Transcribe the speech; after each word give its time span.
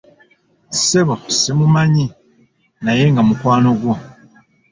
Ssebo 0.75 1.15
simumanyi, 1.37 2.05
naye 2.83 3.03
nga 3.11 3.21
mukwano 3.27 3.69
gwo. 3.81 3.93